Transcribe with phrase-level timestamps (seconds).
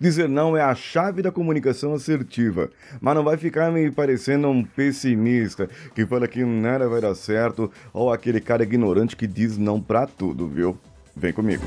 [0.00, 2.70] Dizer não é a chave da comunicação assertiva.
[3.02, 7.70] Mas não vai ficar me parecendo um pessimista que fala que nada vai dar certo
[7.92, 10.78] ou aquele cara ignorante que diz não pra tudo, viu?
[11.14, 11.64] Vem comigo.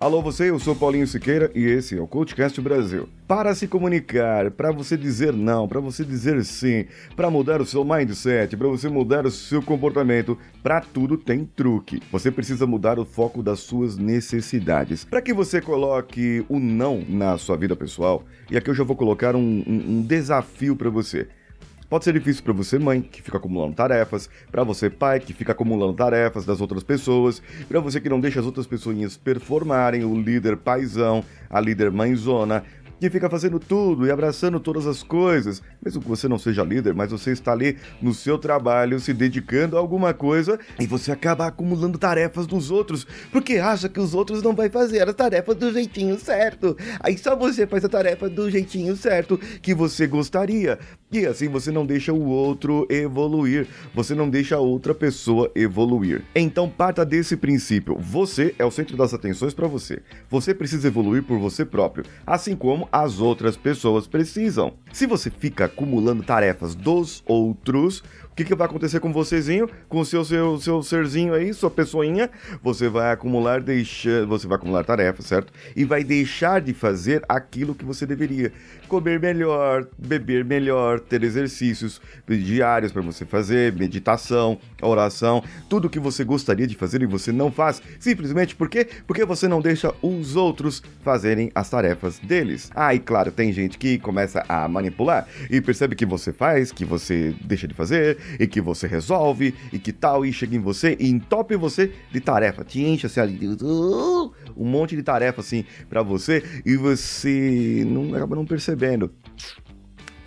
[0.00, 3.08] Alô você, eu sou Paulinho Siqueira e esse é o Coachcast Brasil.
[3.26, 6.86] Para se comunicar, para você dizer não, para você dizer sim,
[7.16, 12.00] para mudar o seu mindset, para você mudar o seu comportamento, para tudo tem truque.
[12.12, 15.04] Você precisa mudar o foco das suas necessidades.
[15.04, 18.94] Para que você coloque o não na sua vida pessoal, e aqui eu já vou
[18.94, 21.26] colocar um, um, um desafio para você.
[21.88, 25.52] Pode ser difícil para você, mãe, que fica acumulando tarefas, para você, pai, que fica
[25.52, 30.14] acumulando tarefas das outras pessoas, para você que não deixa as outras pessoas performarem, o
[30.20, 32.62] líder paizão, a líder mãezona,
[33.00, 36.94] que fica fazendo tudo e abraçando todas as coisas, mesmo que você não seja líder,
[36.94, 41.46] mas você está ali no seu trabalho se dedicando a alguma coisa e você acaba
[41.46, 45.72] acumulando tarefas dos outros, porque acha que os outros não vai fazer as tarefas do
[45.72, 46.76] jeitinho certo.
[47.00, 50.78] Aí só você faz a tarefa do jeitinho certo que você gostaria.
[51.10, 56.22] E assim você não deixa o outro evoluir, você não deixa a outra pessoa evoluir.
[56.34, 60.00] Então parta desse princípio: você é o centro das atenções para você.
[60.28, 64.74] Você precisa evoluir por você próprio, assim como as outras pessoas precisam.
[64.92, 68.02] Se você fica acumulando tarefas dos outros,
[68.38, 72.30] que, que vai acontecer com vocêzinho, com o seu, seu, seu serzinho aí, sua pessoinha?
[72.62, 75.52] Você vai acumular deixa, você vai acumular tarefas, certo?
[75.74, 78.52] E vai deixar de fazer aquilo que você deveria.
[78.86, 86.22] Comer melhor, beber melhor, ter exercícios diários para você fazer, meditação, oração, tudo que você
[86.22, 87.82] gostaria de fazer e você não faz.
[87.98, 88.86] Simplesmente por quê?
[89.04, 92.70] Porque você não deixa os outros fazerem as tarefas deles.
[92.74, 96.84] Ah, e claro, tem gente que começa a manipular e percebe que você faz, que
[96.84, 100.96] você deixa de fazer e que você resolve e que tal e chega em você
[100.98, 103.20] e entope você de tarefa, te enche assim
[103.60, 109.10] uh, um monte de tarefa assim para você e você não acaba não percebendo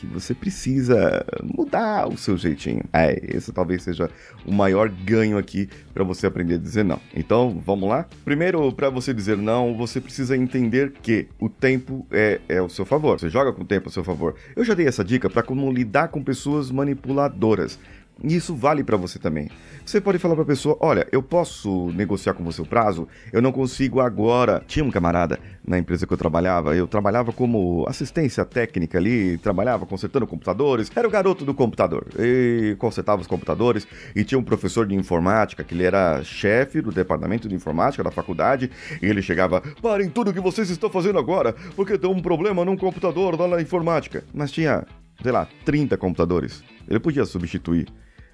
[0.00, 2.82] que você precisa mudar o seu jeitinho.
[2.90, 4.08] É, esse talvez seja
[4.46, 6.98] o maior ganho aqui para você aprender a dizer não.
[7.14, 8.06] Então, vamos lá?
[8.24, 12.86] Primeiro, para você dizer não, você precisa entender que o tempo é, é o seu
[12.86, 13.20] favor.
[13.20, 14.34] Você joga com o tempo a seu favor.
[14.56, 17.78] Eu já dei essa dica para como lidar com pessoas manipuladoras.
[18.22, 19.48] E isso vale para você também.
[19.84, 23.40] Você pode falar para a pessoa: olha, eu posso negociar com você o prazo, eu
[23.40, 24.62] não consigo agora.
[24.66, 29.86] Tinha um camarada na empresa que eu trabalhava, eu trabalhava como assistência técnica ali, trabalhava
[29.86, 34.86] consertando computadores, era o garoto do computador, e consertava os computadores, e tinha um professor
[34.86, 38.70] de informática, que ele era chefe do departamento de informática da faculdade,
[39.00, 42.76] e ele chegava: parem tudo que vocês estão fazendo agora, porque tem um problema num
[42.76, 44.24] computador lá na informática.
[44.32, 44.86] Mas tinha,
[45.22, 46.62] sei lá, 30 computadores.
[46.88, 47.86] Ele podia substituir.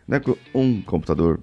[0.09, 1.41] É que um computador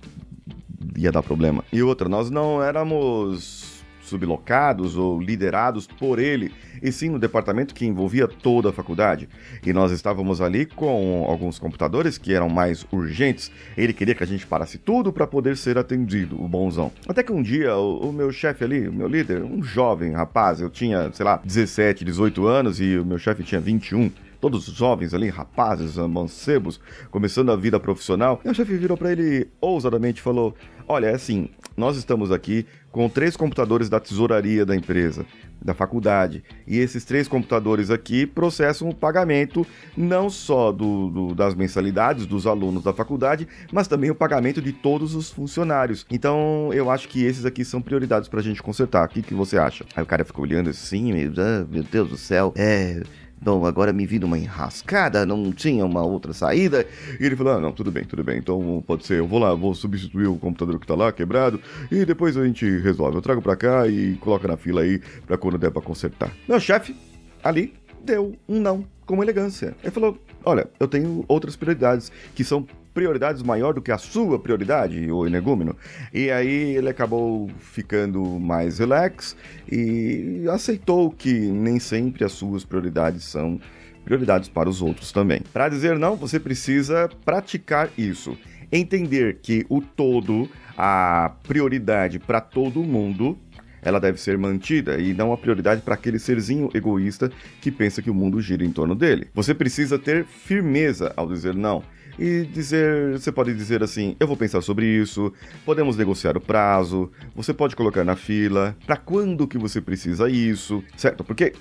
[0.97, 1.63] ia dar problema.
[1.71, 6.51] E outra, nós não éramos sublocados ou liderados por ele,
[6.81, 9.29] e sim no departamento que envolvia toda a faculdade.
[9.65, 13.51] E nós estávamos ali com alguns computadores que eram mais urgentes.
[13.77, 16.91] Ele queria que a gente parasse tudo para poder ser atendido, o bonzão.
[17.07, 20.59] Até que um dia o, o meu chefe ali, o meu líder, um jovem rapaz,
[20.59, 24.11] eu tinha, sei lá, 17, 18 anos e o meu chefe tinha 21
[24.43, 26.77] todos jovens ali, rapazes, mancebos,
[27.09, 28.41] começando a vida profissional.
[28.43, 30.53] E o chefe virou para ele ousadamente e falou:
[30.85, 35.25] Olha, é assim, nós estamos aqui com três computadores da tesouraria da empresa,
[35.61, 36.43] da faculdade.
[36.67, 39.65] E esses três computadores aqui processam o pagamento
[39.95, 44.73] não só do, do, das mensalidades dos alunos da faculdade, mas também o pagamento de
[44.73, 46.05] todos os funcionários.
[46.11, 49.05] Então eu acho que esses aqui são prioridades para a gente consertar.
[49.05, 49.85] O que, que você acha?
[49.95, 53.01] Aí o cara ficou olhando assim, meu Deus do céu, é
[53.43, 56.87] Bom, agora me vi numa enrascada, não tinha uma outra saída.
[57.19, 58.37] E ele falou: Ah, não, tudo bem, tudo bem.
[58.37, 61.59] Então pode ser, eu vou lá, vou substituir o computador que tá lá, quebrado,
[61.91, 63.17] e depois a gente resolve.
[63.17, 66.31] Eu trago pra cá e coloca na fila aí pra quando der pra consertar.
[66.47, 66.95] Meu chefe,
[67.43, 69.75] ali, deu um não, com elegância.
[69.83, 74.37] Ele falou: Olha, eu tenho outras prioridades que são prioridades maior do que a sua
[74.39, 75.75] prioridade, o energúmeno.
[76.13, 79.35] E aí ele acabou ficando mais relax
[79.69, 83.59] e aceitou que nem sempre as suas prioridades são
[84.05, 85.41] prioridades para os outros também.
[85.51, 88.37] Para dizer não, você precisa praticar isso.
[88.71, 93.37] Entender que o todo, a prioridade para todo mundo,
[93.81, 97.31] ela deve ser mantida e não a prioridade para aquele serzinho egoísta
[97.61, 99.27] que pensa que o mundo gira em torno dele.
[99.33, 101.83] Você precisa ter firmeza ao dizer não
[102.17, 105.31] e dizer, você pode dizer assim, eu vou pensar sobre isso,
[105.65, 110.83] podemos negociar o prazo, você pode colocar na fila, para quando que você precisa isso,
[110.95, 111.23] certo?
[111.23, 111.53] Porque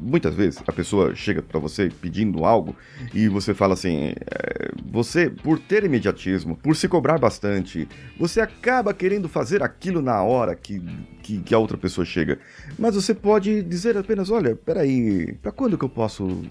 [0.00, 2.76] muitas vezes a pessoa chega para você pedindo algo
[3.12, 8.94] e você fala assim: é, você, por ter imediatismo, por se cobrar bastante, você acaba
[8.94, 10.80] querendo fazer aquilo na hora que,
[11.22, 12.38] que, que a outra pessoa chega.
[12.78, 16.42] Mas você pode dizer apenas: olha, peraí, para quando que eu posso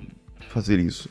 [0.50, 1.10] fazer isso?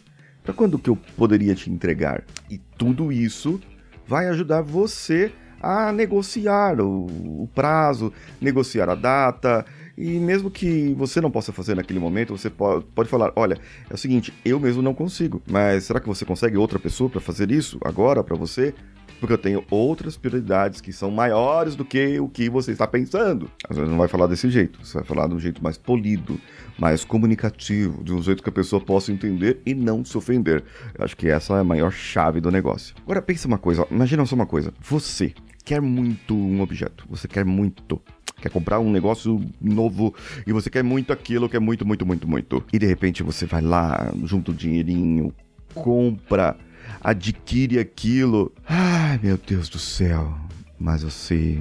[0.48, 2.24] Para quando que eu poderia te entregar?
[2.48, 3.60] E tudo isso
[4.06, 5.30] vai ajudar você
[5.60, 7.04] a negociar o,
[7.42, 8.10] o prazo,
[8.40, 13.10] negociar a data, e mesmo que você não possa fazer naquele momento, você pode, pode
[13.10, 13.58] falar: olha,
[13.90, 17.20] é o seguinte, eu mesmo não consigo, mas será que você consegue outra pessoa para
[17.20, 18.72] fazer isso agora para você?
[19.20, 23.50] Porque eu tenho outras prioridades que são maiores do que o que você está pensando.
[23.68, 26.40] Às vezes não vai falar desse jeito, você vai falar de um jeito mais polido,
[26.78, 30.62] mais comunicativo, de um jeito que a pessoa possa entender e não se ofender.
[30.96, 32.94] Eu acho que essa é a maior chave do negócio.
[33.02, 34.72] Agora pensa uma coisa, imagina só uma coisa.
[34.80, 38.00] Você quer muito um objeto, você quer muito
[38.40, 40.14] quer comprar um negócio novo
[40.46, 42.64] e você quer muito aquilo, quer muito, muito, muito, muito.
[42.72, 45.34] E de repente você vai lá, junta o dinheirinho,
[45.74, 46.56] compra,
[47.00, 48.52] adquire aquilo.
[48.66, 50.38] Ai, meu Deus do céu.
[50.78, 51.60] Mas você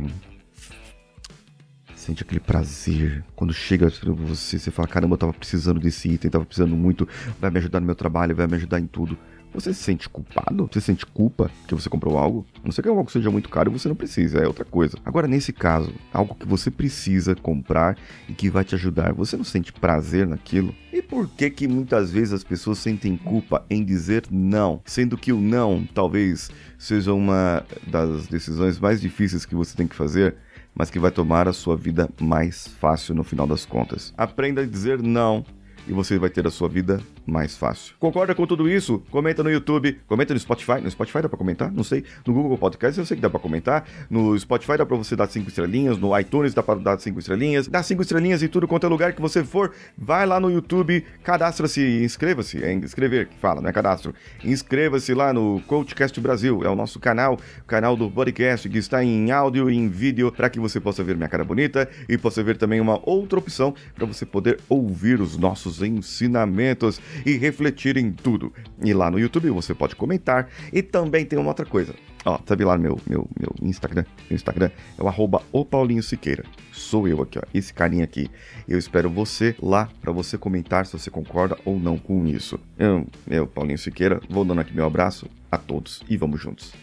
[1.95, 3.23] sente aquele prazer.
[3.35, 7.07] Quando chega você, você fala: caramba, eu tava precisando desse item, tava precisando muito,
[7.39, 9.17] vai me ajudar no meu trabalho, vai me ajudar em tudo.
[9.57, 10.69] Você se sente culpado?
[10.71, 12.45] Você sente culpa que você comprou algo?
[12.63, 14.95] Não sei que algo seja muito caro e você não precisa, é outra coisa.
[15.03, 17.97] Agora, nesse caso, algo que você precisa comprar
[18.29, 20.75] e que vai te ajudar, você não sente prazer naquilo?
[20.93, 25.33] E por que que muitas vezes as pessoas sentem culpa em dizer não, sendo que
[25.33, 30.35] o não talvez seja uma das decisões mais difíceis que você tem que fazer?
[30.77, 34.13] mas que vai tomar a sua vida mais fácil no final das contas.
[34.15, 35.43] Aprenda a dizer não
[35.87, 37.95] e você vai ter a sua vida mais fácil.
[37.99, 39.01] Concorda com tudo isso?
[39.09, 40.81] Comenta no YouTube, comenta no Spotify.
[40.81, 41.71] No Spotify dá pra comentar?
[41.71, 42.03] Não sei.
[42.25, 43.87] No Google Podcast eu sei que dá pra comentar.
[44.09, 45.97] No Spotify dá pra você dar cinco estrelinhas.
[45.97, 47.67] No iTunes dá pra dar cinco estrelinhas.
[47.67, 49.73] Dá cinco estrelinhas em tudo quanto é lugar que você for.
[49.97, 52.63] Vai lá no YouTube, cadastra-se, inscreva-se.
[52.63, 54.13] É inscrever que fala, não é cadastro.
[54.43, 56.63] Inscreva-se lá no Coachcast Brasil.
[56.63, 60.49] É o nosso canal, canal do podcast que está em áudio e em vídeo para
[60.49, 64.05] que você possa ver minha cara bonita e possa ver também uma outra opção para
[64.05, 68.53] você poder ouvir os nossos ensinamentos e refletir em tudo.
[68.83, 71.93] E lá no YouTube você pode comentar e também tem uma outra coisa.
[72.25, 74.03] Ó, sabe lá no meu, meu, meu Instagram?
[74.29, 76.43] Meu Instagram é o arroba o Paulinho Siqueira.
[76.73, 78.29] Sou eu aqui, ó, esse carinha aqui.
[78.67, 82.59] Eu espero você lá para você comentar se você concorda ou não com isso.
[82.77, 86.73] Eu, eu, Paulinho Siqueira, vou dando aqui meu abraço a todos e vamos juntos.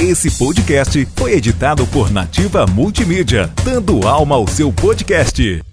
[0.00, 5.71] Esse podcast foi editado por Nativa Multimídia, dando alma ao seu podcast.